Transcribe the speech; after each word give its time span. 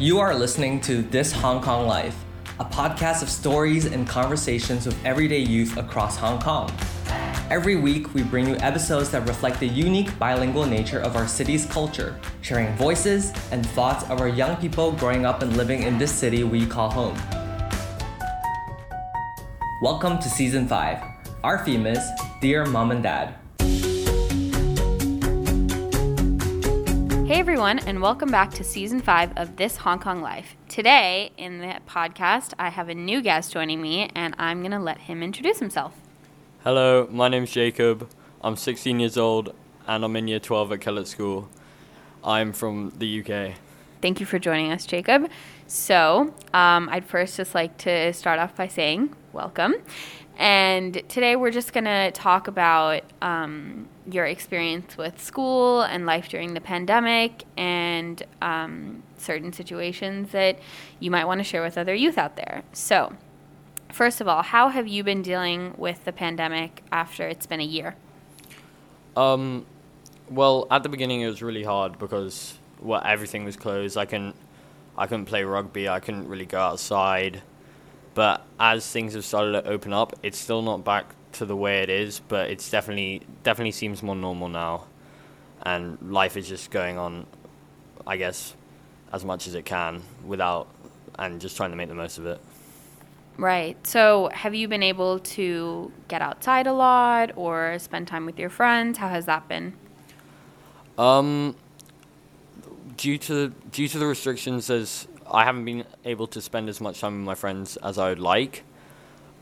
You 0.00 0.20
are 0.20 0.32
listening 0.32 0.80
to 0.82 1.02
This 1.02 1.32
Hong 1.32 1.60
Kong 1.60 1.88
Life, 1.88 2.24
a 2.60 2.64
podcast 2.64 3.20
of 3.20 3.28
stories 3.28 3.84
and 3.84 4.06
conversations 4.06 4.86
with 4.86 4.96
everyday 5.04 5.40
youth 5.40 5.76
across 5.76 6.16
Hong 6.16 6.40
Kong. 6.40 6.70
Every 7.50 7.74
week, 7.74 8.14
we 8.14 8.22
bring 8.22 8.46
you 8.46 8.54
episodes 8.58 9.10
that 9.10 9.26
reflect 9.26 9.58
the 9.58 9.66
unique 9.66 10.16
bilingual 10.16 10.66
nature 10.66 11.00
of 11.00 11.16
our 11.16 11.26
city's 11.26 11.66
culture, 11.66 12.16
sharing 12.42 12.72
voices 12.76 13.32
and 13.50 13.66
thoughts 13.66 14.08
of 14.08 14.20
our 14.20 14.28
young 14.28 14.54
people 14.58 14.92
growing 14.92 15.26
up 15.26 15.42
and 15.42 15.56
living 15.56 15.82
in 15.82 15.98
this 15.98 16.12
city 16.12 16.44
we 16.44 16.64
call 16.64 16.90
home. 16.90 17.18
Welcome 19.82 20.20
to 20.20 20.28
Season 20.30 20.68
5. 20.68 21.02
Our 21.42 21.64
theme 21.64 21.88
is 21.88 22.08
Dear 22.40 22.66
Mom 22.66 22.92
and 22.92 23.02
Dad. 23.02 23.34
Hey 27.28 27.40
everyone, 27.40 27.78
and 27.80 28.00
welcome 28.00 28.30
back 28.30 28.52
to 28.52 28.64
season 28.64 29.02
five 29.02 29.34
of 29.36 29.56
This 29.56 29.76
Hong 29.76 29.98
Kong 29.98 30.22
Life. 30.22 30.56
Today 30.66 31.30
in 31.36 31.58
the 31.58 31.78
podcast, 31.86 32.54
I 32.58 32.70
have 32.70 32.88
a 32.88 32.94
new 32.94 33.20
guest 33.20 33.52
joining 33.52 33.82
me, 33.82 34.10
and 34.14 34.34
I'm 34.38 34.60
going 34.60 34.70
to 34.70 34.78
let 34.78 34.96
him 34.96 35.22
introduce 35.22 35.58
himself. 35.58 35.92
Hello, 36.64 37.06
my 37.10 37.28
name's 37.28 37.50
Jacob. 37.50 38.08
I'm 38.40 38.56
16 38.56 38.98
years 38.98 39.18
old 39.18 39.54
and 39.86 40.06
I'm 40.06 40.16
in 40.16 40.26
year 40.26 40.40
12 40.40 40.72
at 40.72 40.80
Kellett 40.80 41.06
School. 41.06 41.50
I'm 42.24 42.54
from 42.54 42.94
the 42.96 43.20
UK. 43.20 43.56
Thank 44.00 44.20
you 44.20 44.24
for 44.24 44.38
joining 44.38 44.72
us, 44.72 44.86
Jacob. 44.86 45.28
So, 45.66 46.32
um, 46.54 46.88
I'd 46.88 47.04
first 47.04 47.36
just 47.36 47.54
like 47.54 47.76
to 47.78 48.10
start 48.14 48.38
off 48.38 48.56
by 48.56 48.68
saying 48.68 49.14
welcome. 49.34 49.74
And 50.38 51.02
today 51.08 51.34
we're 51.34 51.50
just 51.50 51.72
going 51.72 51.84
to 51.84 52.12
talk 52.12 52.46
about 52.46 53.02
um, 53.20 53.88
your 54.08 54.24
experience 54.24 54.96
with 54.96 55.20
school 55.20 55.82
and 55.82 56.06
life 56.06 56.28
during 56.28 56.54
the 56.54 56.60
pandemic 56.60 57.42
and 57.56 58.22
um, 58.40 59.02
certain 59.16 59.52
situations 59.52 60.30
that 60.30 60.60
you 61.00 61.10
might 61.10 61.24
want 61.24 61.40
to 61.40 61.44
share 61.44 61.60
with 61.60 61.76
other 61.76 61.92
youth 61.92 62.16
out 62.16 62.36
there. 62.36 62.62
So, 62.72 63.14
first 63.92 64.20
of 64.20 64.28
all, 64.28 64.42
how 64.44 64.68
have 64.68 64.86
you 64.86 65.02
been 65.02 65.22
dealing 65.22 65.74
with 65.76 66.04
the 66.04 66.12
pandemic 66.12 66.84
after 66.92 67.26
it's 67.26 67.46
been 67.46 67.60
a 67.60 67.64
year? 67.64 67.96
Um, 69.16 69.66
well, 70.30 70.68
at 70.70 70.84
the 70.84 70.88
beginning 70.88 71.22
it 71.22 71.26
was 71.26 71.42
really 71.42 71.64
hard 71.64 71.98
because 71.98 72.56
well 72.80 73.02
everything 73.04 73.44
was 73.44 73.56
closed. 73.56 73.96
I 73.96 74.04
can 74.04 74.34
I 74.96 75.08
couldn't 75.08 75.26
play 75.26 75.42
rugby. 75.42 75.88
I 75.88 75.98
couldn't 75.98 76.28
really 76.28 76.46
go 76.46 76.60
outside. 76.60 77.42
But 78.18 78.44
as 78.58 78.84
things 78.90 79.14
have 79.14 79.24
started 79.24 79.52
to 79.52 79.68
open 79.68 79.92
up, 79.92 80.12
it's 80.24 80.38
still 80.38 80.60
not 80.60 80.82
back 80.84 81.14
to 81.34 81.46
the 81.46 81.54
way 81.54 81.84
it 81.84 81.88
is, 81.88 82.20
but 82.26 82.50
it's 82.50 82.68
definitely 82.68 83.22
definitely 83.44 83.70
seems 83.70 84.02
more 84.02 84.16
normal 84.16 84.48
now, 84.48 84.86
and 85.62 85.96
life 86.02 86.36
is 86.36 86.48
just 86.48 86.72
going 86.72 86.98
on, 86.98 87.28
I 88.08 88.16
guess, 88.16 88.56
as 89.12 89.24
much 89.24 89.46
as 89.46 89.54
it 89.54 89.64
can 89.64 90.02
without, 90.26 90.66
and 91.16 91.40
just 91.40 91.56
trying 91.56 91.70
to 91.70 91.76
make 91.76 91.86
the 91.86 91.94
most 91.94 92.18
of 92.18 92.26
it. 92.26 92.40
Right. 93.36 93.76
So, 93.86 94.30
have 94.32 94.52
you 94.52 94.66
been 94.66 94.82
able 94.82 95.20
to 95.20 95.92
get 96.08 96.20
outside 96.20 96.66
a 96.66 96.72
lot 96.72 97.30
or 97.36 97.78
spend 97.78 98.08
time 98.08 98.26
with 98.26 98.36
your 98.36 98.50
friends? 98.50 98.98
How 98.98 99.10
has 99.10 99.26
that 99.26 99.46
been? 99.46 99.74
Um, 100.98 101.54
due 102.96 103.16
to 103.18 103.50
due 103.70 103.86
to 103.86 103.98
the 103.98 104.06
restrictions, 104.06 104.70
as 104.70 105.06
I 105.30 105.44
haven't 105.44 105.64
been 105.64 105.84
able 106.04 106.26
to 106.28 106.40
spend 106.40 106.68
as 106.68 106.80
much 106.80 107.00
time 107.00 107.16
with 107.18 107.26
my 107.26 107.34
friends 107.34 107.76
as 107.78 107.98
I 107.98 108.08
would 108.08 108.18
like, 108.18 108.64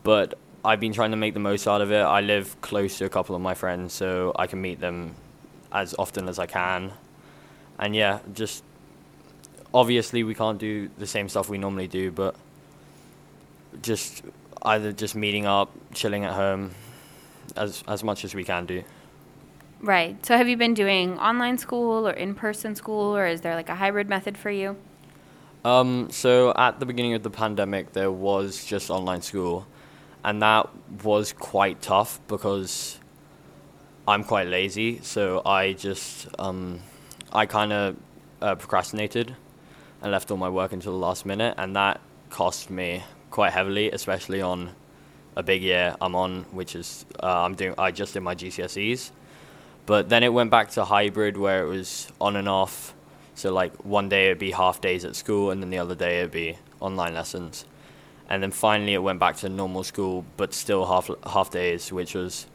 but 0.03 0.37
I've 0.63 0.79
been 0.79 0.93
trying 0.93 1.11
to 1.11 1.17
make 1.17 1.33
the 1.33 1.39
most 1.39 1.67
out 1.67 1.81
of 1.81 1.91
it. 1.91 2.01
I 2.01 2.21
live 2.21 2.59
close 2.61 2.97
to 2.97 3.05
a 3.05 3.09
couple 3.09 3.35
of 3.35 3.41
my 3.41 3.53
friends, 3.53 3.93
so 3.93 4.33
I 4.35 4.47
can 4.47 4.61
meet 4.61 4.79
them 4.79 5.15
as 5.71 5.95
often 5.97 6.27
as 6.27 6.39
I 6.39 6.45
can. 6.45 6.91
And 7.79 7.95
yeah, 7.95 8.19
just 8.33 8.63
obviously 9.73 10.23
we 10.23 10.33
can't 10.33 10.57
do 10.57 10.89
the 10.97 11.07
same 11.07 11.29
stuff 11.29 11.49
we 11.49 11.57
normally 11.57 11.87
do, 11.87 12.11
but 12.11 12.35
just 13.81 14.23
either 14.63 14.91
just 14.91 15.15
meeting 15.15 15.45
up, 15.45 15.71
chilling 15.93 16.25
at 16.25 16.33
home, 16.33 16.71
as 17.55 17.83
as 17.87 18.03
much 18.03 18.25
as 18.25 18.33
we 18.35 18.43
can 18.43 18.65
do. 18.65 18.83
Right. 19.79 20.25
So 20.25 20.35
have 20.35 20.47
you 20.47 20.57
been 20.57 20.73
doing 20.73 21.19
online 21.19 21.59
school 21.59 22.07
or 22.07 22.11
in-person 22.11 22.75
school 22.75 23.15
or 23.15 23.27
is 23.27 23.41
there 23.41 23.55
like 23.55 23.69
a 23.69 23.75
hybrid 23.75 24.09
method 24.09 24.37
for 24.37 24.49
you? 24.49 24.75
Um, 25.65 26.09
so 26.11 26.53
at 26.55 26.79
the 26.79 26.85
beginning 26.85 27.13
of 27.13 27.23
the 27.23 27.29
pandemic, 27.29 27.93
there 27.93 28.11
was 28.11 28.63
just 28.65 28.89
online 28.89 29.21
school, 29.21 29.67
and 30.23 30.41
that 30.41 30.69
was 31.03 31.33
quite 31.33 31.81
tough 31.81 32.19
because 32.27 32.99
I'm 34.07 34.23
quite 34.23 34.47
lazy. 34.47 34.99
So 35.01 35.41
I 35.45 35.73
just 35.73 36.27
um, 36.39 36.79
I 37.33 37.45
kind 37.45 37.73
of 37.73 37.97
uh, 38.41 38.55
procrastinated 38.55 39.35
and 40.01 40.11
left 40.11 40.31
all 40.31 40.37
my 40.37 40.49
work 40.49 40.71
until 40.71 40.93
the 40.93 40.99
last 40.99 41.25
minute, 41.25 41.55
and 41.57 41.75
that 41.75 41.99
cost 42.29 42.69
me 42.69 43.03
quite 43.31 43.51
heavily, 43.51 43.91
especially 43.91 44.41
on 44.41 44.71
a 45.35 45.43
big 45.43 45.61
year 45.61 45.95
I'm 46.01 46.15
on, 46.15 46.43
which 46.51 46.75
is 46.75 47.05
uh, 47.21 47.43
I'm 47.43 47.55
doing. 47.55 47.75
I 47.77 47.91
just 47.91 48.13
did 48.13 48.21
my 48.21 48.35
GCSEs, 48.35 49.11
but 49.85 50.09
then 50.09 50.23
it 50.23 50.33
went 50.33 50.51
back 50.51 50.69
to 50.71 50.85
hybrid 50.85 51.37
where 51.37 51.63
it 51.63 51.67
was 51.67 52.11
on 52.21 52.35
and 52.35 52.47
off 52.47 52.93
so 53.37 53.53
like 53.53 53.85
one 53.85 54.09
day 54.09 54.25
it'd 54.25 54.39
be 54.39 54.49
half 54.49 54.81
days 54.81 55.05
at 55.05 55.15
school, 55.15 55.51
and 55.51 55.61
then 55.61 55.69
the 55.69 55.77
other 55.77 55.93
day 55.93 56.19
it'd 56.19 56.31
be 56.31 56.57
online 56.79 57.13
lessons, 57.13 57.65
and 58.29 58.41
then 58.41 58.51
finally 58.51 58.95
it 58.95 59.03
went 59.03 59.19
back 59.19 59.37
to 59.37 59.47
normal 59.47 59.83
school, 59.83 60.25
but 60.37 60.55
still 60.55 60.87
half 60.87 61.09
half 61.23 61.51
days, 61.51 61.93
which 61.93 62.15
was 62.15 62.47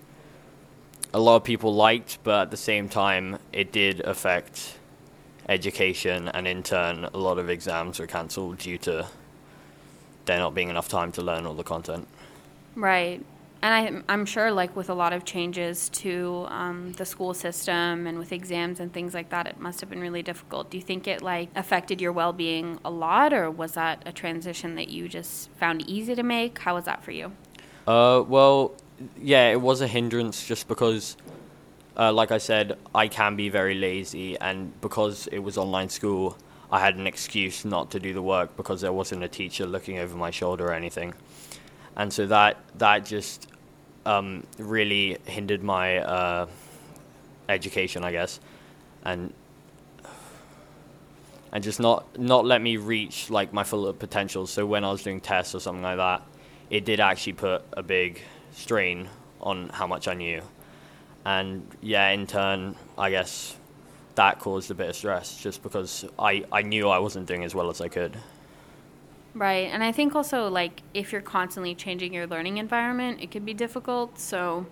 a 1.14 1.20
lot 1.20 1.36
of 1.36 1.44
people 1.44 1.72
liked, 1.72 2.18
but 2.24 2.42
at 2.42 2.50
the 2.50 2.56
same 2.56 2.88
time 2.88 3.38
it 3.52 3.70
did 3.70 4.00
affect 4.00 4.78
education, 5.48 6.28
and 6.28 6.48
in 6.48 6.64
turn 6.64 7.04
a 7.14 7.18
lot 7.18 7.38
of 7.38 7.48
exams 7.48 8.00
were 8.00 8.06
cancelled 8.08 8.58
due 8.58 8.78
to 8.78 9.06
there 10.24 10.38
not 10.38 10.52
being 10.52 10.68
enough 10.68 10.88
time 10.88 11.12
to 11.12 11.22
learn 11.22 11.46
all 11.46 11.54
the 11.54 11.62
content. 11.62 12.08
Right. 12.74 13.24
And 13.62 14.02
I, 14.08 14.12
am 14.12 14.26
sure, 14.26 14.50
like 14.50 14.74
with 14.74 14.90
a 14.90 14.94
lot 14.94 15.12
of 15.12 15.24
changes 15.24 15.88
to 15.90 16.46
um, 16.48 16.92
the 16.94 17.06
school 17.06 17.32
system 17.32 18.08
and 18.08 18.18
with 18.18 18.32
exams 18.32 18.80
and 18.80 18.92
things 18.92 19.14
like 19.14 19.28
that, 19.28 19.46
it 19.46 19.60
must 19.60 19.80
have 19.80 19.88
been 19.88 20.00
really 20.00 20.22
difficult. 20.22 20.68
Do 20.68 20.76
you 20.76 20.82
think 20.82 21.06
it 21.06 21.22
like 21.22 21.48
affected 21.54 22.00
your 22.00 22.10
well-being 22.10 22.80
a 22.84 22.90
lot, 22.90 23.32
or 23.32 23.52
was 23.52 23.72
that 23.72 24.02
a 24.04 24.10
transition 24.10 24.74
that 24.74 24.88
you 24.88 25.08
just 25.08 25.48
found 25.50 25.88
easy 25.88 26.16
to 26.16 26.24
make? 26.24 26.58
How 26.58 26.74
was 26.74 26.86
that 26.86 27.04
for 27.04 27.12
you? 27.12 27.30
Uh, 27.86 28.24
well, 28.26 28.74
yeah, 29.16 29.50
it 29.50 29.60
was 29.60 29.80
a 29.80 29.86
hindrance 29.86 30.44
just 30.44 30.66
because, 30.66 31.16
uh, 31.96 32.12
like 32.12 32.32
I 32.32 32.38
said, 32.38 32.76
I 32.92 33.06
can 33.06 33.36
be 33.36 33.48
very 33.48 33.76
lazy, 33.76 34.36
and 34.40 34.72
because 34.80 35.28
it 35.28 35.38
was 35.38 35.56
online 35.56 35.88
school, 35.88 36.36
I 36.72 36.80
had 36.80 36.96
an 36.96 37.06
excuse 37.06 37.64
not 37.64 37.92
to 37.92 38.00
do 38.00 38.12
the 38.12 38.22
work 38.22 38.56
because 38.56 38.80
there 38.80 38.92
wasn't 38.92 39.22
a 39.22 39.28
teacher 39.28 39.66
looking 39.66 39.98
over 39.98 40.16
my 40.16 40.32
shoulder 40.32 40.66
or 40.66 40.72
anything 40.72 41.14
and 41.96 42.12
so 42.12 42.26
that 42.26 42.56
that 42.78 43.04
just 43.04 43.48
um, 44.06 44.44
really 44.58 45.18
hindered 45.24 45.62
my 45.62 45.98
uh, 45.98 46.46
education, 47.48 48.04
I 48.04 48.12
guess, 48.12 48.40
and 49.04 49.32
and 51.52 51.62
just 51.62 51.80
not 51.80 52.18
not 52.18 52.44
let 52.44 52.62
me 52.62 52.76
reach 52.76 53.30
like 53.30 53.52
my 53.52 53.64
full 53.64 53.92
potential. 53.92 54.46
So 54.46 54.66
when 54.66 54.84
I 54.84 54.90
was 54.90 55.02
doing 55.02 55.20
tests 55.20 55.54
or 55.54 55.60
something 55.60 55.82
like 55.82 55.98
that, 55.98 56.22
it 56.70 56.84
did 56.84 57.00
actually 57.00 57.34
put 57.34 57.62
a 57.72 57.82
big 57.82 58.20
strain 58.52 59.08
on 59.40 59.68
how 59.70 59.86
much 59.86 60.08
I 60.08 60.14
knew, 60.14 60.42
and 61.24 61.66
yeah, 61.80 62.08
in 62.10 62.26
turn, 62.26 62.76
I 62.96 63.10
guess 63.10 63.56
that 64.14 64.38
caused 64.38 64.70
a 64.70 64.74
bit 64.74 64.90
of 64.90 64.96
stress 64.96 65.40
just 65.40 65.62
because 65.62 66.04
I, 66.18 66.44
I 66.52 66.62
knew 66.62 66.88
I 66.88 66.98
wasn't 66.98 67.26
doing 67.26 67.44
as 67.44 67.54
well 67.54 67.70
as 67.70 67.80
I 67.80 67.88
could. 67.88 68.16
Right. 69.34 69.68
And 69.72 69.82
I 69.82 69.92
think 69.92 70.14
also, 70.14 70.48
like, 70.48 70.82
if 70.92 71.10
you're 71.10 71.22
constantly 71.22 71.74
changing 71.74 72.12
your 72.12 72.26
learning 72.26 72.58
environment, 72.58 73.20
it 73.22 73.30
could 73.30 73.46
be 73.46 73.54
difficult. 73.54 74.18
So 74.18 74.66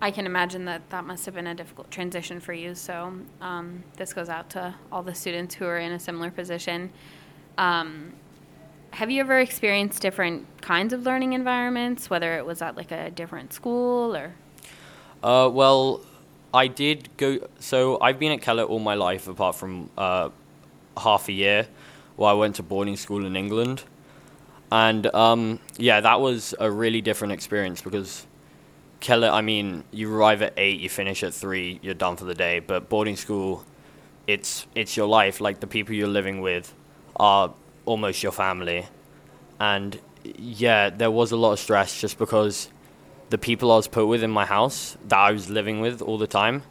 I 0.00 0.12
can 0.12 0.24
imagine 0.24 0.64
that 0.66 0.88
that 0.90 1.04
must 1.04 1.26
have 1.26 1.34
been 1.34 1.48
a 1.48 1.54
difficult 1.54 1.90
transition 1.90 2.38
for 2.38 2.52
you. 2.52 2.76
So 2.76 3.12
um, 3.40 3.82
this 3.96 4.12
goes 4.12 4.28
out 4.28 4.50
to 4.50 4.74
all 4.92 5.02
the 5.02 5.14
students 5.14 5.56
who 5.56 5.64
are 5.64 5.78
in 5.78 5.92
a 5.92 5.98
similar 5.98 6.30
position. 6.30 6.90
Um, 7.58 8.12
have 8.92 9.10
you 9.10 9.20
ever 9.20 9.40
experienced 9.40 10.00
different 10.00 10.46
kinds 10.60 10.92
of 10.92 11.02
learning 11.02 11.32
environments, 11.32 12.08
whether 12.08 12.36
it 12.36 12.46
was 12.46 12.62
at 12.62 12.76
like 12.76 12.92
a 12.92 13.10
different 13.10 13.52
school 13.52 14.14
or? 14.14 14.34
Uh, 15.24 15.48
well, 15.48 16.02
I 16.54 16.68
did 16.68 17.08
go. 17.16 17.48
So 17.58 17.98
I've 18.00 18.18
been 18.18 18.32
at 18.32 18.42
Kellett 18.42 18.68
all 18.68 18.78
my 18.78 18.94
life, 18.94 19.26
apart 19.26 19.56
from 19.56 19.90
uh, 19.98 20.28
half 20.96 21.28
a 21.28 21.32
year 21.32 21.66
well, 22.16 22.30
I 22.30 22.34
went 22.34 22.56
to 22.56 22.62
boarding 22.62 22.96
school 22.96 23.24
in 23.24 23.36
England. 23.36 23.84
And 24.70 25.06
um, 25.14 25.60
yeah, 25.76 26.00
that 26.00 26.20
was 26.20 26.54
a 26.58 26.70
really 26.70 27.00
different 27.00 27.32
experience 27.32 27.82
because 27.82 28.26
Kellett, 29.00 29.32
I 29.32 29.42
mean, 29.42 29.84
you 29.90 30.14
arrive 30.14 30.40
at 30.42 30.54
eight, 30.56 30.80
you 30.80 30.88
finish 30.88 31.22
at 31.22 31.34
three, 31.34 31.78
you're 31.82 31.92
done 31.92 32.16
for 32.16 32.24
the 32.24 32.34
day. 32.34 32.60
But 32.60 32.88
boarding 32.88 33.16
school, 33.16 33.64
it's 34.26 34.66
it's 34.74 34.96
your 34.96 35.06
life. 35.08 35.40
Like 35.40 35.60
the 35.60 35.66
people 35.66 35.94
you're 35.94 36.08
living 36.08 36.40
with 36.40 36.72
are 37.16 37.52
almost 37.84 38.22
your 38.22 38.32
family. 38.32 38.86
And 39.60 40.00
yeah, 40.24 40.90
there 40.90 41.10
was 41.10 41.32
a 41.32 41.36
lot 41.36 41.52
of 41.52 41.58
stress 41.58 42.00
just 42.00 42.18
because 42.18 42.68
the 43.30 43.38
people 43.38 43.72
I 43.72 43.76
was 43.76 43.88
put 43.88 44.06
with 44.06 44.22
in 44.22 44.30
my 44.30 44.46
house 44.46 44.96
that 45.08 45.18
I 45.18 45.32
was 45.32 45.50
living 45.50 45.80
with 45.80 46.00
all 46.00 46.18
the 46.18 46.26
time, 46.26 46.62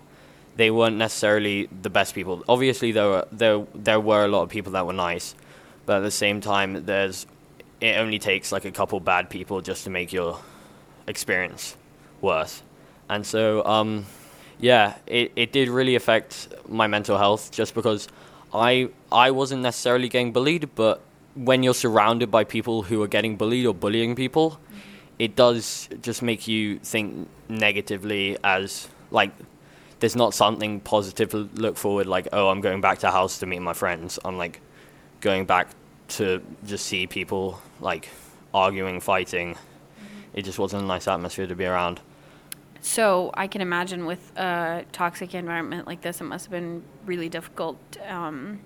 they 0.55 0.71
weren't 0.71 0.97
necessarily 0.97 1.69
the 1.81 1.89
best 1.89 2.13
people. 2.13 2.43
Obviously, 2.47 2.91
there 2.91 3.07
were 3.07 3.27
there 3.31 3.65
there 3.73 3.99
were 3.99 4.25
a 4.25 4.27
lot 4.27 4.43
of 4.43 4.49
people 4.49 4.73
that 4.73 4.85
were 4.85 4.93
nice, 4.93 5.35
but 5.85 5.97
at 5.97 6.03
the 6.03 6.11
same 6.11 6.41
time, 6.41 6.85
there's 6.85 7.25
it 7.79 7.97
only 7.97 8.19
takes 8.19 8.51
like 8.51 8.65
a 8.65 8.71
couple 8.71 8.99
bad 8.99 9.29
people 9.29 9.61
just 9.61 9.83
to 9.85 9.89
make 9.89 10.13
your 10.13 10.39
experience 11.07 11.75
worse. 12.21 12.61
And 13.09 13.25
so, 13.25 13.65
um, 13.65 14.05
yeah, 14.59 14.95
it, 15.07 15.31
it 15.35 15.51
did 15.51 15.67
really 15.67 15.95
affect 15.95 16.47
my 16.67 16.87
mental 16.87 17.17
health 17.17 17.51
just 17.51 17.73
because 17.73 18.07
I 18.53 18.89
I 19.11 19.31
wasn't 19.31 19.63
necessarily 19.63 20.09
getting 20.09 20.31
bullied, 20.31 20.69
but 20.75 21.01
when 21.35 21.63
you're 21.63 21.73
surrounded 21.73 22.29
by 22.29 22.43
people 22.43 22.83
who 22.83 23.01
are 23.01 23.07
getting 23.07 23.37
bullied 23.37 23.65
or 23.65 23.73
bullying 23.73 24.15
people, 24.15 24.59
it 25.17 25.35
does 25.35 25.89
just 26.01 26.21
make 26.21 26.47
you 26.47 26.79
think 26.79 27.29
negatively 27.49 28.37
as 28.43 28.87
like 29.11 29.31
there's 30.01 30.15
not 30.15 30.33
something 30.33 30.79
positive 30.81 31.29
to 31.29 31.47
look 31.53 31.77
forward 31.77 32.07
like 32.07 32.27
oh 32.33 32.49
I'm 32.49 32.59
going 32.59 32.81
back 32.81 32.99
to 32.99 33.11
house 33.11 33.39
to 33.39 33.45
meet 33.45 33.59
my 33.59 33.73
friends. 33.73 34.19
I'm 34.25 34.37
like 34.37 34.59
going 35.21 35.45
back 35.45 35.69
to 36.09 36.41
just 36.65 36.85
see 36.85 37.07
people 37.07 37.61
like 37.79 38.09
arguing, 38.53 38.99
fighting. 38.99 39.55
It 40.33 40.43
just 40.43 40.59
wasn't 40.59 40.83
a 40.83 40.85
nice 40.85 41.07
atmosphere 41.07 41.47
to 41.47 41.55
be 41.55 41.65
around. 41.65 42.01
So 42.81 43.29
I 43.35 43.47
can 43.47 43.61
imagine 43.61 44.05
with 44.05 44.35
a 44.37 44.85
toxic 44.91 45.35
environment 45.35 45.85
like 45.85 46.01
this, 46.01 46.19
it 46.19 46.23
must 46.23 46.45
have 46.45 46.51
been 46.51 46.83
really 47.05 47.29
difficult 47.29 47.77
um, 48.07 48.59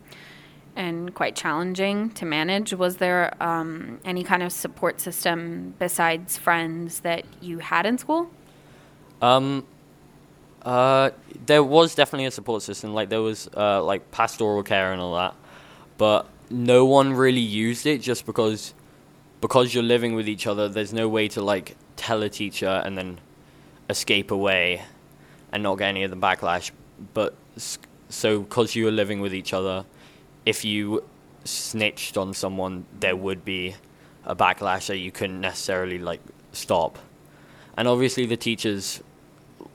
and 0.76 1.14
quite 1.14 1.36
challenging 1.36 2.12
to 2.12 2.26
manage. 2.26 2.74
Was 2.74 2.98
there 2.98 3.36
um, 3.44 4.00
any 4.06 4.24
kind 4.24 4.42
of 4.42 4.54
support 4.54 5.02
system 5.02 5.74
besides 5.80 6.38
friends 6.38 7.02
that 7.02 7.26
you 7.42 7.60
had 7.60 7.86
in 7.86 7.98
school? 7.98 8.30
Um, 9.22 9.66
uh, 10.66 11.12
there 11.46 11.64
was 11.64 11.94
definitely 11.94 12.26
a 12.26 12.32
support 12.32 12.64
system. 12.64 12.94
Like 12.94 13.10
there 13.10 13.22
was 13.22 13.48
uh, 13.56 13.84
like 13.84 14.12
pastoral 14.12 14.64
care 14.64 14.92
and 14.92 15.02
all 15.02 15.16
that, 15.16 15.36
but 15.98 16.28
no 16.50 16.86
one 16.86 17.14
really 17.14 17.40
used 17.40 17.86
it 17.86 18.02
just 18.02 18.26
because 18.26 18.74
because 19.42 19.74
you're 19.74 19.84
living 19.84 20.16
with 20.16 20.28
each 20.28 20.48
other. 20.48 20.68
There's 20.68 20.92
no 20.92 21.08
way 21.08 21.28
to 21.30 21.42
like 21.42 21.78
tell 21.96 22.24
a 22.24 22.30
teacher 22.30 22.82
and 22.84 22.98
then 22.98 23.20
escape 23.90 24.32
away 24.32 24.82
and 25.52 25.62
not 25.62 25.76
get 25.76 25.90
any 25.90 26.04
of 26.04 26.10
the 26.10 26.18
backlash. 26.18 26.72
But 27.14 27.36
so 28.10 28.40
because 28.40 28.76
you 28.76 28.86
were 28.86 28.92
living 28.92 29.22
with 29.22 29.36
each 29.36 29.54
other, 29.54 29.86
if 30.48 30.66
you 30.66 31.04
snitched 31.44 32.18
on 32.18 32.34
someone, 32.34 32.86
there 33.00 33.16
would 33.16 33.46
be 33.46 33.76
a 34.26 34.36
backlash 34.36 34.88
that 34.88 34.98
you 34.98 35.12
couldn't 35.12 35.42
necessarily 35.42 36.00
like 36.00 36.22
stop. 36.54 36.98
And 37.78 37.88
obviously 37.88 38.26
the 38.26 38.38
teachers 38.38 39.04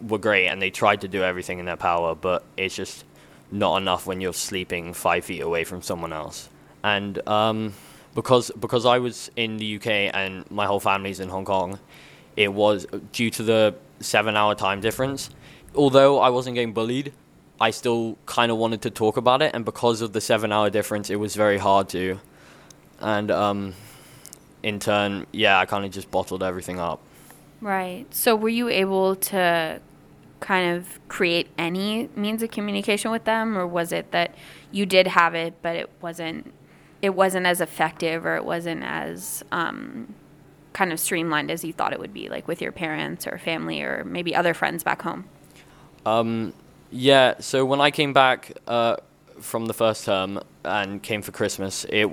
were 0.00 0.18
great 0.18 0.48
and 0.48 0.60
they 0.60 0.70
tried 0.70 1.02
to 1.02 1.08
do 1.08 1.22
everything 1.22 1.58
in 1.58 1.66
their 1.66 1.76
power, 1.76 2.14
but 2.14 2.44
it's 2.56 2.74
just 2.74 3.04
not 3.50 3.76
enough 3.76 4.06
when 4.06 4.20
you're 4.20 4.32
sleeping 4.32 4.92
five 4.94 5.24
feet 5.24 5.40
away 5.40 5.64
from 5.64 5.82
someone 5.82 6.12
else. 6.12 6.48
And 6.82 7.26
um, 7.28 7.74
because 8.14 8.50
because 8.58 8.86
I 8.86 8.98
was 8.98 9.30
in 9.36 9.58
the 9.58 9.76
UK 9.76 9.86
and 10.14 10.50
my 10.50 10.66
whole 10.66 10.80
family's 10.80 11.20
in 11.20 11.28
Hong 11.28 11.44
Kong, 11.44 11.78
it 12.36 12.52
was 12.52 12.86
due 13.12 13.30
to 13.30 13.42
the 13.42 13.74
seven 14.00 14.36
hour 14.36 14.54
time 14.54 14.80
difference. 14.80 15.30
Although 15.74 16.18
I 16.18 16.30
wasn't 16.30 16.54
getting 16.54 16.72
bullied, 16.72 17.12
I 17.60 17.70
still 17.70 18.16
kind 18.26 18.50
of 18.50 18.58
wanted 18.58 18.82
to 18.82 18.90
talk 18.90 19.16
about 19.16 19.42
it, 19.42 19.54
and 19.54 19.64
because 19.64 20.00
of 20.00 20.12
the 20.12 20.20
seven 20.20 20.52
hour 20.52 20.70
difference, 20.70 21.10
it 21.10 21.16
was 21.16 21.36
very 21.36 21.58
hard 21.58 21.88
to. 21.90 22.18
And 23.00 23.30
um, 23.30 23.74
in 24.62 24.78
turn, 24.78 25.26
yeah, 25.32 25.58
I 25.58 25.66
kind 25.66 25.84
of 25.84 25.90
just 25.90 26.10
bottled 26.10 26.42
everything 26.42 26.80
up. 26.80 27.00
Right. 27.60 28.06
So, 28.14 28.34
were 28.34 28.48
you 28.48 28.68
able 28.68 29.16
to 29.16 29.80
kind 30.40 30.76
of 30.76 30.98
create 31.08 31.48
any 31.56 32.08
means 32.16 32.42
of 32.42 32.50
communication 32.50 33.10
with 33.10 33.24
them, 33.24 33.56
or 33.56 33.66
was 33.66 33.92
it 33.92 34.10
that 34.10 34.34
you 34.72 34.86
did 34.86 35.06
have 35.06 35.34
it, 35.34 35.54
but 35.62 35.76
it 35.76 35.90
wasn't 36.00 36.52
it 37.02 37.10
wasn't 37.10 37.46
as 37.46 37.60
effective, 37.60 38.26
or 38.26 38.36
it 38.36 38.44
wasn't 38.44 38.82
as 38.84 39.42
um, 39.52 40.14
kind 40.72 40.92
of 40.92 41.00
streamlined 41.00 41.50
as 41.50 41.64
you 41.64 41.72
thought 41.72 41.92
it 41.92 41.98
would 41.98 42.12
be, 42.12 42.28
like 42.28 42.46
with 42.46 42.60
your 42.60 42.72
parents 42.72 43.26
or 43.26 43.38
family 43.38 43.82
or 43.82 44.04
maybe 44.04 44.34
other 44.34 44.52
friends 44.52 44.82
back 44.82 45.02
home? 45.02 45.24
Um, 46.04 46.52
yeah. 46.90 47.34
So 47.40 47.64
when 47.64 47.80
I 47.80 47.90
came 47.90 48.12
back 48.12 48.52
uh, 48.66 48.96
from 49.40 49.66
the 49.66 49.74
first 49.74 50.04
term 50.04 50.40
and 50.64 51.02
came 51.02 51.22
for 51.22 51.32
Christmas, 51.32 51.86
it 51.88 52.08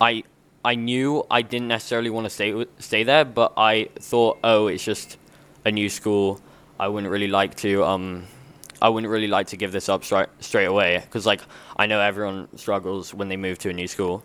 I 0.00 0.24
I 0.64 0.74
knew 0.74 1.24
I 1.30 1.42
didn't 1.42 1.68
necessarily 1.68 2.10
want 2.10 2.26
to 2.26 2.30
stay 2.30 2.66
stay 2.78 3.02
there, 3.04 3.24
but 3.24 3.52
I 3.56 3.88
thought, 3.98 4.38
oh, 4.44 4.66
it's 4.66 4.84
just 4.84 5.18
a 5.64 5.70
new 5.70 5.88
school. 5.88 6.40
I 6.78 6.88
wouldn't 6.88 7.10
really 7.10 7.28
like 7.28 7.54
to 7.56 7.84
um, 7.84 8.24
I 8.80 8.88
wouldn't 8.88 9.10
really 9.10 9.28
like 9.28 9.48
to 9.48 9.56
give 9.56 9.72
this 9.72 9.88
up 9.88 10.04
straight 10.04 10.28
straight 10.40 10.66
away 10.66 10.98
because 10.98 11.26
like 11.26 11.40
I 11.76 11.86
know 11.86 12.00
everyone 12.00 12.48
struggles 12.56 13.14
when 13.14 13.28
they 13.28 13.36
move 13.36 13.58
to 13.60 13.70
a 13.70 13.72
new 13.72 13.86
school. 13.86 14.22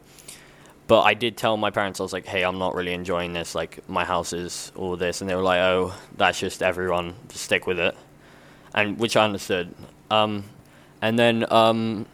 But 0.87 1.01
I 1.01 1.13
did 1.13 1.35
tell 1.35 1.57
my 1.57 1.69
parents, 1.69 1.99
I 1.99 2.03
was 2.03 2.13
like, 2.13 2.25
hey, 2.25 2.43
I'm 2.43 2.59
not 2.59 2.73
really 2.73 2.93
enjoying 2.93 3.33
this. 3.33 3.53
Like, 3.53 3.87
my 3.89 4.05
house 4.05 4.31
is 4.31 4.71
all 4.75 4.95
this. 4.95 5.19
And 5.19 5.29
they 5.29 5.35
were 5.35 5.41
like, 5.41 5.59
oh, 5.59 5.93
that's 6.15 6.39
just 6.39 6.63
everyone. 6.63 7.13
Just 7.27 7.43
stick 7.43 7.67
with 7.67 7.77
it. 7.77 7.95
And 8.73 8.97
which 8.97 9.17
I 9.17 9.25
understood. 9.25 9.73
Um, 10.09 10.45
and 11.01 11.19
then 11.19 11.45
um, 11.51 12.05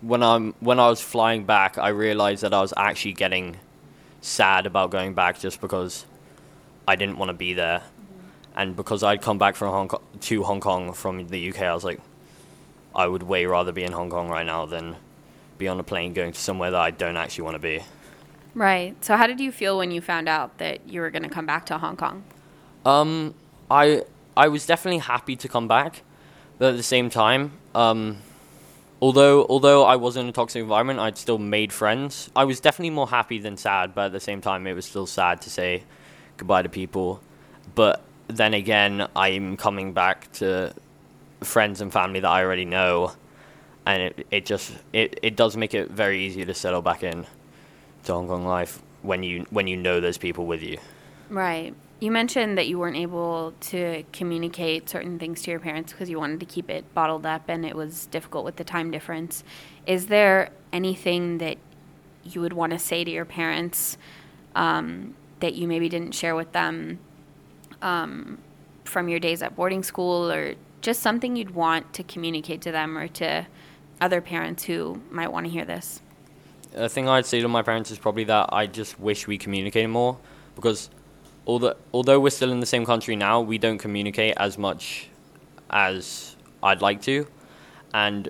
when, 0.00 0.22
I'm, 0.22 0.54
when 0.60 0.78
I 0.78 0.88
was 0.88 1.00
flying 1.00 1.44
back, 1.44 1.76
I 1.76 1.88
realized 1.88 2.44
that 2.44 2.54
I 2.54 2.60
was 2.60 2.72
actually 2.76 3.14
getting 3.14 3.56
sad 4.20 4.64
about 4.64 4.92
going 4.92 5.14
back 5.14 5.40
just 5.40 5.60
because 5.60 6.06
I 6.86 6.94
didn't 6.94 7.18
want 7.18 7.30
to 7.30 7.34
be 7.34 7.52
there. 7.52 7.82
And 8.60 8.76
because 8.76 9.02
I'd 9.02 9.22
come 9.22 9.38
back 9.38 9.56
from 9.56 9.70
Hong 9.70 9.88
Kong, 9.88 10.02
to 10.20 10.42
Hong 10.42 10.60
Kong 10.60 10.92
from 10.92 11.26
the 11.28 11.48
UK, 11.48 11.62
I 11.62 11.72
was 11.72 11.82
like, 11.82 11.98
I 12.94 13.06
would 13.06 13.22
way 13.22 13.46
rather 13.46 13.72
be 13.72 13.84
in 13.84 13.92
Hong 13.92 14.10
Kong 14.10 14.28
right 14.28 14.44
now 14.44 14.66
than 14.66 14.96
be 15.56 15.66
on 15.66 15.80
a 15.80 15.82
plane 15.82 16.12
going 16.12 16.32
to 16.32 16.38
somewhere 16.38 16.70
that 16.70 16.80
I 16.80 16.90
don't 16.90 17.16
actually 17.16 17.44
want 17.44 17.54
to 17.54 17.58
be. 17.58 17.82
Right. 18.54 19.02
So, 19.02 19.16
how 19.16 19.26
did 19.26 19.40
you 19.40 19.50
feel 19.50 19.78
when 19.78 19.90
you 19.90 20.02
found 20.02 20.28
out 20.28 20.58
that 20.58 20.86
you 20.86 21.00
were 21.00 21.08
going 21.08 21.22
to 21.22 21.30
come 21.30 21.46
back 21.46 21.64
to 21.66 21.78
Hong 21.78 21.96
Kong? 21.96 22.22
Um, 22.84 23.34
I 23.70 24.02
I 24.36 24.48
was 24.48 24.66
definitely 24.66 24.98
happy 24.98 25.36
to 25.36 25.48
come 25.48 25.66
back, 25.66 26.02
but 26.58 26.72
at 26.72 26.76
the 26.76 26.82
same 26.82 27.08
time, 27.08 27.52
um, 27.74 28.18
although 29.00 29.46
although 29.46 29.86
I 29.86 29.96
was 29.96 30.18
in 30.18 30.26
a 30.26 30.32
toxic 30.32 30.60
environment, 30.60 30.98
I'd 30.98 31.16
still 31.16 31.38
made 31.38 31.72
friends. 31.72 32.28
I 32.36 32.44
was 32.44 32.60
definitely 32.60 32.90
more 32.90 33.08
happy 33.08 33.38
than 33.38 33.56
sad, 33.56 33.94
but 33.94 34.06
at 34.06 34.12
the 34.12 34.20
same 34.20 34.42
time, 34.42 34.66
it 34.66 34.74
was 34.74 34.84
still 34.84 35.06
sad 35.06 35.40
to 35.40 35.48
say 35.48 35.84
goodbye 36.36 36.60
to 36.60 36.68
people. 36.68 37.22
But 37.74 38.04
then 38.36 38.54
again, 38.54 39.08
I'm 39.16 39.56
coming 39.56 39.92
back 39.92 40.30
to 40.34 40.74
friends 41.40 41.80
and 41.80 41.92
family 41.92 42.20
that 42.20 42.28
I 42.28 42.42
already 42.42 42.64
know, 42.64 43.12
and 43.86 44.02
it, 44.02 44.26
it 44.30 44.46
just 44.46 44.72
it, 44.92 45.18
it 45.22 45.36
does 45.36 45.56
make 45.56 45.74
it 45.74 45.90
very 45.90 46.24
easy 46.24 46.44
to 46.44 46.54
settle 46.54 46.82
back 46.82 47.02
in 47.02 47.26
to 48.04 48.12
Hong 48.12 48.28
Kong 48.28 48.44
life 48.44 48.82
when 49.02 49.22
you 49.22 49.46
when 49.50 49.66
you 49.66 49.76
know 49.76 50.00
those 50.00 50.18
people 50.18 50.46
with 50.46 50.62
you. 50.62 50.78
Right. 51.28 51.74
You 52.00 52.10
mentioned 52.10 52.56
that 52.56 52.66
you 52.66 52.78
weren't 52.78 52.96
able 52.96 53.52
to 53.60 54.04
communicate 54.12 54.88
certain 54.88 55.18
things 55.18 55.42
to 55.42 55.50
your 55.50 55.60
parents 55.60 55.92
because 55.92 56.08
you 56.08 56.18
wanted 56.18 56.40
to 56.40 56.46
keep 56.46 56.70
it 56.70 56.92
bottled 56.94 57.26
up 57.26 57.42
and 57.48 57.64
it 57.64 57.76
was 57.76 58.06
difficult 58.06 58.44
with 58.44 58.56
the 58.56 58.64
time 58.64 58.90
difference. 58.90 59.44
Is 59.86 60.06
there 60.06 60.50
anything 60.72 61.38
that 61.38 61.58
you 62.24 62.40
would 62.40 62.54
want 62.54 62.72
to 62.72 62.78
say 62.78 63.04
to 63.04 63.10
your 63.10 63.26
parents 63.26 63.98
um, 64.54 65.14
that 65.40 65.54
you 65.54 65.68
maybe 65.68 65.90
didn't 65.90 66.12
share 66.12 66.34
with 66.34 66.52
them 66.52 66.98
um, 67.82 68.38
from 68.84 69.08
your 69.08 69.20
days 69.20 69.42
at 69.42 69.56
boarding 69.56 69.82
school 69.82 70.30
or 70.30 70.54
just 70.80 71.00
something 71.00 71.36
you'd 71.36 71.54
want 71.54 71.92
to 71.94 72.02
communicate 72.02 72.60
to 72.62 72.72
them 72.72 72.96
or 72.96 73.08
to 73.08 73.46
other 74.00 74.20
parents 74.20 74.64
who 74.64 75.00
might 75.10 75.30
want 75.30 75.46
to 75.46 75.52
hear 75.52 75.64
this? 75.64 76.00
The 76.72 76.88
thing 76.88 77.08
I'd 77.08 77.26
say 77.26 77.40
to 77.40 77.48
my 77.48 77.62
parents 77.62 77.90
is 77.90 77.98
probably 77.98 78.24
that 78.24 78.50
I 78.52 78.66
just 78.66 78.98
wish 79.00 79.26
we 79.26 79.36
communicated 79.36 79.88
more 79.88 80.16
because 80.54 80.90
although 81.46 81.74
although 81.92 82.20
we're 82.20 82.30
still 82.30 82.52
in 82.52 82.60
the 82.60 82.66
same 82.66 82.86
country 82.86 83.16
now, 83.16 83.40
we 83.40 83.58
don't 83.58 83.78
communicate 83.78 84.34
as 84.36 84.56
much 84.56 85.08
as 85.70 86.36
I'd 86.62 86.82
like 86.82 87.02
to, 87.02 87.26
and 87.94 88.28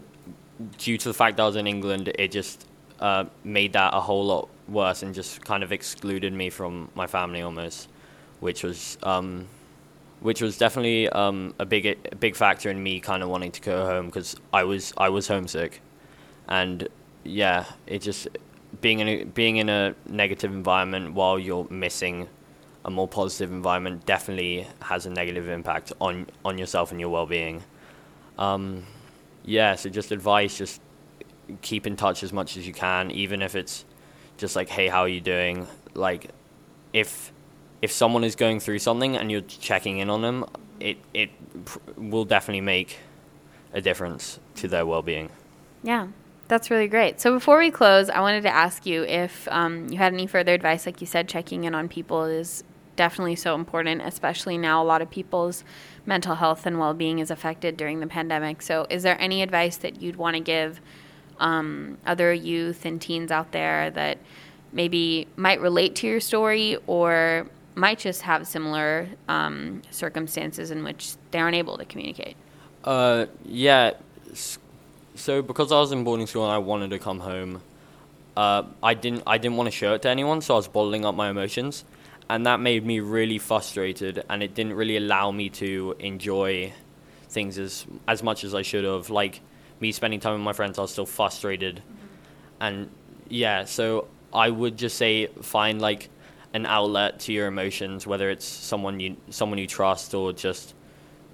due 0.79 0.99
to 0.99 1.09
the 1.09 1.15
fact 1.15 1.37
that 1.37 1.43
I 1.43 1.47
was 1.47 1.57
in 1.57 1.67
England, 1.67 2.13
it 2.19 2.31
just 2.31 2.67
uh, 3.01 3.25
made 3.45 3.73
that 3.73 3.95
a 3.95 4.01
whole 4.01 4.25
lot 4.25 4.49
worse 4.69 5.03
and 5.03 5.15
just 5.15 5.45
kind 5.45 5.63
of 5.63 5.73
excluded 5.73 6.33
me 6.33 6.51
from 6.51 6.91
my 6.95 7.07
family 7.07 7.43
almost, 7.43 7.89
which 8.41 8.63
was 8.63 8.99
um, 9.03 9.47
which 10.21 10.43
was 10.43 10.59
definitely 10.59 11.09
um, 11.11 11.55
a 11.59 11.67
big 11.67 11.87
a 11.87 12.17
big 12.17 12.37
factor 12.37 12.71
in 12.71 12.83
me 12.83 13.01
kind 13.01 13.23
of 13.23 13.29
wanting 13.29 13.53
to 13.53 13.61
go 13.61 13.87
home 13.87 14.07
because 14.07 14.37
I 14.53 14.65
was 14.65 14.93
I 14.97 15.09
was 15.09 15.29
homesick, 15.29 15.81
and 16.49 16.89
yeah, 17.25 17.65
it 17.87 18.03
just 18.03 18.29
being 18.81 19.01
in 19.01 19.09
a, 19.09 19.25
being 19.25 19.57
in 19.57 19.69
a 19.69 19.95
negative 20.09 20.53
environment 20.53 21.15
while 21.15 21.39
you're 21.39 21.67
missing 21.71 22.29
a 22.85 22.91
more 22.91 23.09
positive 23.09 23.51
environment 23.51 24.07
definitely 24.07 24.67
has 24.81 25.07
a 25.07 25.11
negative 25.11 25.49
impact 25.49 25.93
on 26.01 26.27
on 26.45 26.59
yourself 26.59 26.91
and 26.91 27.01
your 27.01 27.11
well-being. 27.11 27.63
Um, 28.39 28.85
yeah, 29.45 29.75
so 29.75 29.91
just 29.91 30.13
advice, 30.13 30.57
just 30.57 30.81
keep 31.61 31.87
in 31.87 31.97
touch 31.97 32.23
as 32.23 32.33
much 32.33 32.57
as 32.57 32.67
you 32.67 32.73
can, 32.73 33.11
even 33.11 33.43
if 33.43 33.55
it's 33.55 33.85
just 34.37 34.57
like, 34.57 34.69
hey, 34.69 34.89
how 34.89 35.01
are 35.01 35.09
you 35.09 35.21
doing? 35.21 35.67
Like, 35.95 36.31
if 36.93 37.33
if 37.83 37.93
someone 37.93 38.25
is 38.25 38.37
going 38.37 38.61
through 38.61 38.79
something 38.79 39.17
and 39.17 39.31
you're 39.31 39.41
checking 39.41 39.99
in 39.99 40.11
on 40.11 40.23
them, 40.23 40.45
it 40.79 40.99
it 41.15 41.31
pr- 41.65 41.79
will 41.97 42.25
definitely 42.25 42.61
make 42.61 42.99
a 43.73 43.81
difference 43.81 44.41
to 44.57 44.69
their 44.69 44.85
well-being. 44.85 45.31
Yeah, 45.83 46.09
That's 46.49 46.71
really 46.71 46.89
great. 46.89 47.21
So 47.21 47.33
before 47.33 47.59
we 47.59 47.71
close, 47.71 48.11
I 48.11 48.21
wanted 48.21 48.43
to 48.43 48.53
ask 48.53 48.85
you 48.85 49.05
if 49.05 49.47
um, 49.53 49.89
you 49.89 49.99
had 49.99 50.13
any 50.13 50.27
further 50.27 50.53
advice. 50.53 50.85
Like 50.85 51.01
you 51.01 51.07
said, 51.07 51.29
checking 51.29 51.63
in 51.63 51.75
on 51.77 51.89
people 51.89 52.25
is 52.25 52.65
definitely 52.97 53.37
so 53.37 53.55
important, 53.55 54.03
especially 54.03 54.59
now. 54.59 54.83
A 54.83 54.85
lot 54.85 55.01
of 55.01 55.09
people's 55.11 55.63
mental 56.05 56.35
health 56.35 56.67
and 56.67 56.79
well 56.79 56.93
being 56.93 57.21
is 57.21 57.31
affected 57.31 57.77
during 57.77 58.01
the 58.01 58.07
pandemic. 58.07 58.63
So, 58.63 58.87
is 58.91 59.05
there 59.05 59.19
any 59.21 59.43
advice 59.43 59.77
that 59.79 60.03
you'd 60.03 60.17
want 60.17 60.35
to 60.35 60.41
give 60.41 60.81
um, 61.39 61.99
other 62.05 62.33
youth 62.33 62.85
and 62.85 63.01
teens 63.01 63.31
out 63.31 63.53
there 63.53 63.91
that 63.93 64.19
maybe 64.73 65.29
might 65.37 65.61
relate 65.61 65.95
to 65.97 66.07
your 66.07 66.21
story 66.21 66.77
or 66.87 67.49
might 67.75 67.99
just 67.99 68.23
have 68.23 68.47
similar 68.47 69.09
um, 69.29 69.83
circumstances 69.91 70.71
in 70.71 70.85
which 70.85 71.13
they 71.31 71.39
aren't 71.39 71.57
able 71.57 71.79
to 71.79 71.85
communicate? 71.85 72.37
Uh, 72.85 73.27
yeah. 73.45 73.93
So 75.15 75.43
because 75.43 75.73
I 75.73 75.79
was 75.81 75.93
in 75.93 76.05
boarding 76.05 76.27
school 76.27 76.45
and 76.45 76.53
I 76.53 76.59
wanted 76.59 76.91
to 76.91 76.99
come 76.99 77.21
home, 77.21 77.63
uh, 78.37 78.63
I 78.83 78.95
didn't 78.95 79.25
I 79.27 79.39
didn't 79.39 79.57
want 79.57 79.67
to 79.67 79.71
show 79.71 79.95
it 79.95 80.03
to 80.03 80.09
anyone, 80.09 80.41
so 80.41 80.55
I 80.55 80.57
was 80.57 80.69
bottling 80.69 81.05
up 81.05 81.15
my 81.15 81.29
emotions, 81.29 81.85
and 82.29 82.47
that 82.47 82.61
made 82.61 82.87
me 82.87 83.01
really 83.01 83.39
frustrated, 83.39 84.25
and 84.31 84.43
it 84.43 84.55
didn't 84.55 84.75
really 84.75 84.97
allow 84.97 85.31
me 85.31 85.51
to 85.51 85.97
enjoy 85.99 86.73
things 87.29 87.59
as 87.59 87.87
as 88.07 88.23
much 88.23 88.45
as 88.45 88.55
I 88.55 88.63
should 88.63 88.85
have. 88.85 89.11
Like 89.11 89.41
me 89.81 89.93
spending 89.93 90.21
time 90.21 90.35
with 90.35 90.43
my 90.43 90.53
friends, 90.53 90.79
I 90.79 90.83
was 90.83 90.93
still 90.93 91.07
frustrated, 91.07 91.77
mm-hmm. 91.77 92.63
and 92.63 92.91
yeah, 93.29 93.65
so 93.65 94.09
I 94.33 94.49
would 94.49 94.77
just 94.77 94.97
say 94.97 95.27
find 95.43 95.81
like 95.81 96.09
an 96.53 96.67
outlet 96.67 97.21
to 97.21 97.33
your 97.33 97.47
emotions, 97.47 98.07
whether 98.07 98.31
it's 98.31 98.45
someone 98.45 99.01
you 99.01 99.17
someone 99.31 99.59
you 99.59 99.67
trust 99.67 100.15
or 100.15 100.33
just 100.33 100.75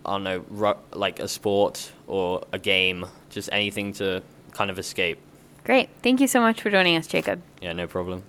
I 0.05 0.11
don't 0.11 0.25
know, 0.25 0.45
ru- 0.49 0.79
like 0.93 1.19
a 1.19 1.27
sport 1.27 1.91
or 2.07 2.45
a 2.53 2.59
game, 2.59 3.07
just 3.29 3.49
anything 3.51 3.93
to 3.95 4.23
kind 4.53 4.71
of 4.71 4.79
escape. 4.79 5.19
Great. 5.65 5.89
Thank 6.01 6.21
you 6.21 6.29
so 6.29 6.41
much 6.41 6.63
for 6.63 6.71
joining 6.71 6.97
us, 6.97 7.09
Jacob. 7.09 7.43
Yeah, 7.61 7.73
no 7.73 7.89
problem. 7.89 8.23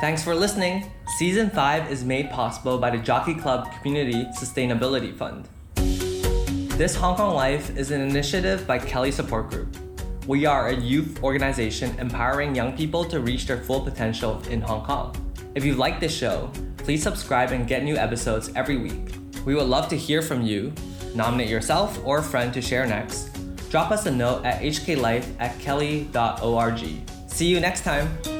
Thanks 0.00 0.24
for 0.24 0.34
listening. 0.34 0.90
Season 1.18 1.50
5 1.50 1.90
is 1.92 2.04
made 2.04 2.30
possible 2.30 2.78
by 2.78 2.90
the 2.90 2.98
Jockey 2.98 3.34
Club 3.34 3.70
Community 3.82 4.24
Sustainability 4.36 5.14
Fund. 5.14 5.46
This 6.78 6.96
Hong 6.96 7.16
Kong 7.16 7.34
Life 7.34 7.76
is 7.76 7.90
an 7.90 8.00
initiative 8.00 8.66
by 8.66 8.78
KELY 8.78 9.12
Support 9.12 9.50
Group. 9.50 9.76
We 10.26 10.46
are 10.46 10.68
a 10.68 10.74
youth 10.74 11.22
organization 11.22 11.96
empowering 11.98 12.54
young 12.54 12.74
people 12.76 13.04
to 13.04 13.20
reach 13.20 13.46
their 13.46 13.58
full 13.58 13.82
potential 13.82 14.42
in 14.48 14.62
Hong 14.62 14.84
Kong. 14.84 15.14
If 15.54 15.64
you 15.64 15.74
like 15.74 16.00
this 16.00 16.14
show, 16.14 16.50
please 16.78 17.02
subscribe 17.02 17.52
and 17.52 17.66
get 17.66 17.84
new 17.84 17.96
episodes 17.96 18.50
every 18.56 18.76
week. 18.76 19.14
We 19.46 19.54
would 19.54 19.66
love 19.68 19.88
to 19.88 19.96
hear 19.96 20.20
from 20.20 20.42
you. 20.42 20.72
Nominate 21.14 21.48
yourself 21.48 21.98
or 22.04 22.18
a 22.18 22.22
friend 22.22 22.52
to 22.54 22.60
share 22.60 22.86
next. 22.86 23.30
Drop 23.70 23.90
us 23.90 24.06
a 24.06 24.10
note 24.10 24.44
at 24.44 24.60
hklife 24.60 25.26
at 25.38 25.56
kely.org. 25.58 26.80
See 27.28 27.46
you 27.46 27.60
next 27.60 27.82
time. 27.82 28.33